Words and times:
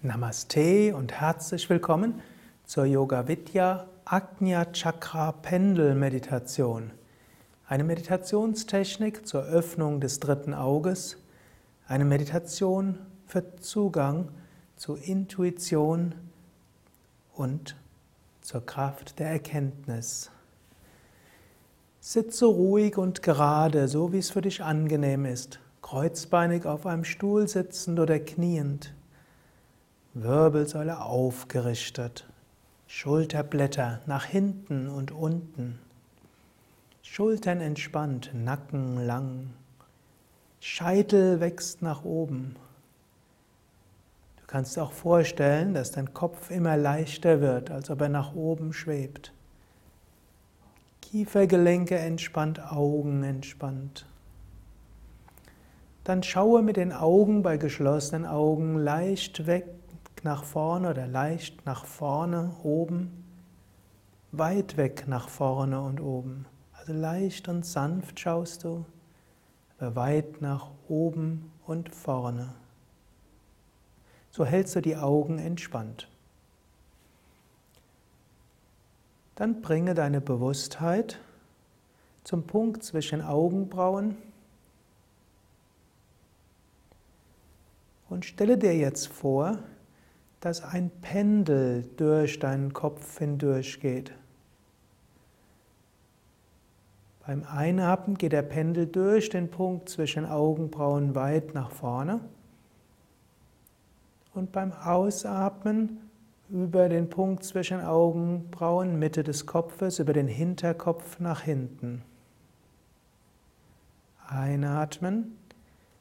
Namaste 0.00 0.94
und 0.94 1.12
herzlich 1.12 1.68
willkommen 1.68 2.22
zur 2.64 2.84
Yoga 2.84 3.26
Vidya 3.26 3.88
Agnya 4.04 4.66
Chakra 4.66 5.32
Pendel 5.32 5.96
Meditation. 5.96 6.92
Eine 7.66 7.82
Meditationstechnik 7.82 9.26
zur 9.26 9.42
Öffnung 9.42 10.00
des 10.00 10.20
dritten 10.20 10.54
Auges, 10.54 11.16
eine 11.88 12.04
Meditation 12.04 13.00
für 13.26 13.56
Zugang 13.56 14.28
zu 14.76 14.94
Intuition 14.94 16.14
und 17.34 17.74
zur 18.40 18.64
Kraft 18.64 19.18
der 19.18 19.30
Erkenntnis. 19.30 20.30
Sitze 21.98 22.46
ruhig 22.46 22.98
und 22.98 23.24
gerade, 23.24 23.88
so 23.88 24.12
wie 24.12 24.18
es 24.18 24.30
für 24.30 24.42
dich 24.42 24.62
angenehm 24.62 25.24
ist, 25.24 25.58
kreuzbeinig 25.82 26.66
auf 26.66 26.86
einem 26.86 27.02
Stuhl 27.02 27.48
sitzend 27.48 27.98
oder 27.98 28.20
kniend. 28.20 28.94
Wirbelsäule 30.14 31.02
aufgerichtet, 31.02 32.26
Schulterblätter 32.86 34.00
nach 34.06 34.24
hinten 34.24 34.88
und 34.88 35.12
unten, 35.12 35.78
Schultern 37.02 37.60
entspannt, 37.60 38.30
Nacken 38.32 39.04
lang, 39.06 39.50
Scheitel 40.60 41.40
wächst 41.40 41.82
nach 41.82 42.04
oben. 42.04 42.56
Du 44.38 44.46
kannst 44.46 44.78
auch 44.78 44.92
vorstellen, 44.92 45.74
dass 45.74 45.92
dein 45.92 46.14
Kopf 46.14 46.50
immer 46.50 46.76
leichter 46.76 47.40
wird, 47.42 47.70
als 47.70 47.90
ob 47.90 48.00
er 48.00 48.08
nach 48.08 48.34
oben 48.34 48.72
schwebt. 48.72 49.32
Kiefergelenke 51.02 51.98
entspannt, 51.98 52.60
Augen 52.72 53.22
entspannt. 53.24 54.06
Dann 56.04 56.22
schaue 56.22 56.62
mit 56.62 56.78
den 56.78 56.92
Augen 56.92 57.42
bei 57.42 57.58
geschlossenen 57.58 58.24
Augen 58.24 58.78
leicht 58.78 59.46
weg 59.46 59.66
nach 60.24 60.44
vorne 60.44 60.90
oder 60.90 61.06
leicht 61.06 61.64
nach 61.66 61.84
vorne, 61.84 62.54
oben, 62.62 63.24
weit 64.32 64.76
weg 64.76 65.04
nach 65.06 65.28
vorne 65.28 65.80
und 65.80 66.00
oben. 66.00 66.46
Also 66.72 66.92
leicht 66.92 67.48
und 67.48 67.64
sanft 67.64 68.20
schaust 68.20 68.64
du, 68.64 68.84
aber 69.78 69.96
weit 69.96 70.40
nach 70.40 70.70
oben 70.88 71.50
und 71.66 71.94
vorne. 71.94 72.54
So 74.30 74.44
hältst 74.44 74.76
du 74.76 74.80
die 74.80 74.96
Augen 74.96 75.38
entspannt. 75.38 76.08
Dann 79.34 79.62
bringe 79.62 79.94
deine 79.94 80.20
Bewusstheit 80.20 81.18
zum 82.24 82.44
Punkt 82.46 82.82
zwischen 82.82 83.22
Augenbrauen 83.22 84.16
und 88.08 88.24
stelle 88.24 88.58
dir 88.58 88.76
jetzt 88.76 89.08
vor, 89.08 89.58
dass 90.40 90.62
ein 90.62 90.90
Pendel 91.02 91.84
durch 91.96 92.38
deinen 92.38 92.72
Kopf 92.72 93.18
hindurch 93.18 93.80
geht. 93.80 94.12
Beim 97.26 97.44
Einatmen 97.44 98.16
geht 98.16 98.32
der 98.32 98.42
Pendel 98.42 98.86
durch 98.86 99.28
den 99.28 99.50
Punkt 99.50 99.88
zwischen 99.88 100.24
Augenbrauen 100.24 101.14
weit 101.14 101.54
nach 101.54 101.70
vorne 101.70 102.20
und 104.34 104.52
beim 104.52 104.72
Ausatmen 104.72 105.98
über 106.48 106.88
den 106.88 107.10
Punkt 107.10 107.44
zwischen 107.44 107.80
Augenbrauen, 107.80 108.98
Mitte 108.98 109.22
des 109.22 109.44
Kopfes, 109.44 109.98
über 109.98 110.14
den 110.14 110.28
Hinterkopf 110.28 111.20
nach 111.20 111.42
hinten. 111.42 112.02
Einatmen 114.26 115.36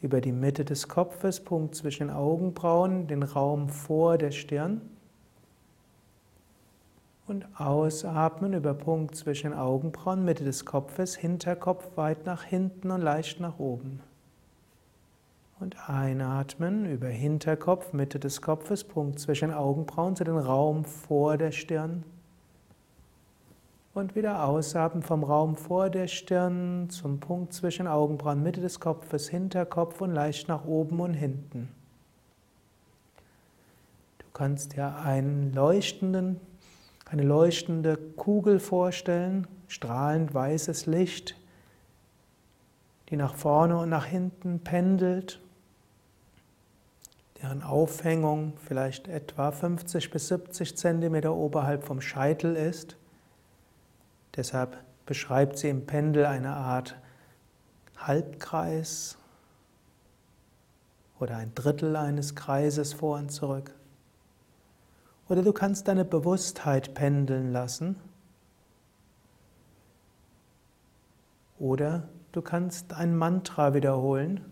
über 0.00 0.20
die 0.20 0.32
Mitte 0.32 0.64
des 0.64 0.88
Kopfes, 0.88 1.40
Punkt 1.40 1.74
zwischen 1.74 2.10
Augenbrauen, 2.10 3.06
den 3.06 3.22
Raum 3.22 3.68
vor 3.68 4.18
der 4.18 4.30
Stirn. 4.30 4.80
Und 7.26 7.46
ausatmen 7.60 8.54
über 8.54 8.72
Punkt 8.74 9.14
zwischen 9.16 9.52
Augenbrauen, 9.52 10.24
Mitte 10.24 10.44
des 10.44 10.64
Kopfes, 10.64 11.14
Hinterkopf 11.16 11.96
weit 11.96 12.24
nach 12.24 12.44
hinten 12.44 12.90
und 12.90 13.02
leicht 13.02 13.40
nach 13.40 13.58
oben. 13.58 14.00
Und 15.60 15.90
einatmen 15.90 16.86
über 16.86 17.08
Hinterkopf, 17.08 17.92
Mitte 17.92 18.20
des 18.20 18.40
Kopfes, 18.40 18.84
Punkt 18.84 19.18
zwischen 19.18 19.52
Augenbrauen 19.52 20.14
zu 20.14 20.24
den 20.24 20.38
Raum 20.38 20.84
vor 20.84 21.36
der 21.36 21.50
Stirn. 21.50 22.04
Und 23.98 24.14
wieder 24.14 24.44
ausatmen 24.44 25.02
vom 25.02 25.24
Raum 25.24 25.56
vor 25.56 25.90
der 25.90 26.06
Stirn 26.06 26.88
zum 26.88 27.18
Punkt 27.18 27.52
zwischen 27.52 27.88
Augenbrauen, 27.88 28.44
Mitte 28.44 28.60
des 28.60 28.78
Kopfes, 28.78 29.28
Hinterkopf 29.28 30.00
und 30.00 30.14
leicht 30.14 30.46
nach 30.46 30.64
oben 30.66 31.00
und 31.00 31.14
hinten. 31.14 31.68
Du 34.20 34.26
kannst 34.32 34.76
dir 34.76 34.98
einen 34.98 35.52
leuchtenden, 35.52 36.38
eine 37.06 37.24
leuchtende 37.24 37.96
Kugel 37.96 38.60
vorstellen, 38.60 39.48
strahlend 39.66 40.32
weißes 40.32 40.86
Licht, 40.86 41.34
die 43.08 43.16
nach 43.16 43.34
vorne 43.34 43.78
und 43.78 43.88
nach 43.88 44.06
hinten 44.06 44.60
pendelt, 44.60 45.40
deren 47.42 47.64
Aufhängung 47.64 48.52
vielleicht 48.64 49.08
etwa 49.08 49.50
50 49.50 50.12
bis 50.12 50.28
70 50.28 50.76
Zentimeter 50.76 51.34
oberhalb 51.34 51.82
vom 51.82 52.00
Scheitel 52.00 52.54
ist. 52.54 52.96
Deshalb 54.38 54.76
beschreibt 55.04 55.58
sie 55.58 55.68
im 55.68 55.84
Pendel 55.84 56.24
eine 56.24 56.54
Art 56.54 56.96
Halbkreis 57.96 59.18
oder 61.18 61.38
ein 61.38 61.52
Drittel 61.56 61.96
eines 61.96 62.36
Kreises 62.36 62.92
vor 62.92 63.18
und 63.18 63.32
zurück. 63.32 63.74
Oder 65.28 65.42
du 65.42 65.52
kannst 65.52 65.88
deine 65.88 66.04
Bewusstheit 66.04 66.94
pendeln 66.94 67.52
lassen. 67.52 67.96
Oder 71.58 72.08
du 72.30 72.40
kannst 72.40 72.92
ein 72.92 73.16
Mantra 73.16 73.74
wiederholen 73.74 74.44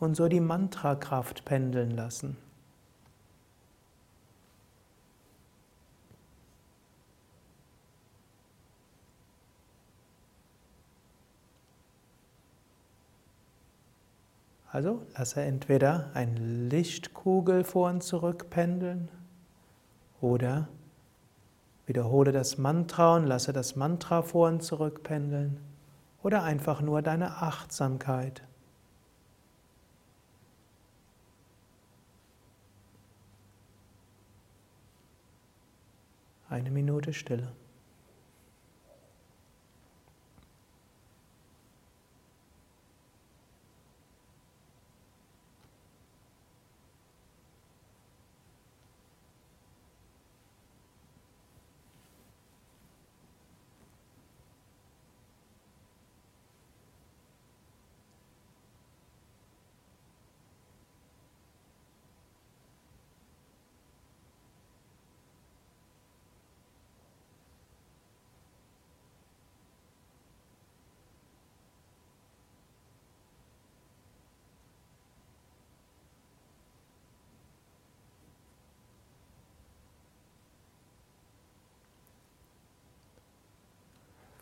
und 0.00 0.16
so 0.16 0.26
die 0.26 0.40
Mantrakraft 0.40 1.44
pendeln 1.44 1.92
lassen. 1.92 2.36
Also 14.70 15.06
lasse 15.16 15.40
entweder 15.40 16.10
eine 16.12 16.38
Lichtkugel 16.38 17.64
vor 17.64 17.88
und 17.88 18.02
zurück 18.02 18.50
pendeln 18.50 19.10
oder 20.20 20.68
wiederhole 21.86 22.32
das 22.32 22.58
Mantra 22.58 23.16
und 23.16 23.26
lasse 23.26 23.54
das 23.54 23.76
Mantra 23.76 24.20
vor 24.20 24.48
und 24.48 24.62
zurück 24.62 25.02
pendeln 25.02 25.58
oder 26.22 26.42
einfach 26.42 26.82
nur 26.82 27.00
deine 27.00 27.36
Achtsamkeit. 27.36 28.42
Eine 36.50 36.70
Minute 36.70 37.14
Stille. 37.14 37.52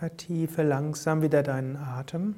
Vertiefe 0.00 0.62
langsam 0.62 1.20
wieder 1.20 1.42
deinen 1.42 1.76
Atem. 1.76 2.34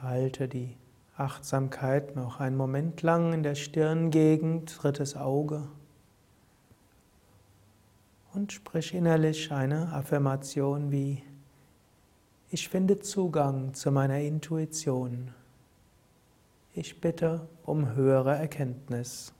Halte 0.00 0.48
die 0.48 0.74
Achtsamkeit 1.18 2.16
noch 2.16 2.40
einen 2.40 2.56
Moment 2.56 3.02
lang 3.02 3.34
in 3.34 3.42
der 3.42 3.54
Stirngegend, 3.54 4.82
drittes 4.82 5.14
Auge. 5.14 5.68
Und 8.32 8.50
sprich 8.52 8.94
innerlich 8.94 9.52
eine 9.52 9.92
Affirmation 9.92 10.90
wie 10.90 11.22
Ich 12.48 12.70
finde 12.70 13.00
Zugang 13.00 13.74
zu 13.74 13.92
meiner 13.92 14.20
Intuition. 14.20 15.34
Ich 16.72 16.98
bitte 16.98 17.46
um 17.62 17.94
höhere 17.94 18.36
Erkenntnis. 18.36 19.34